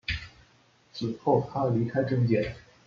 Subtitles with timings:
[0.91, 2.55] 此后他离开政界。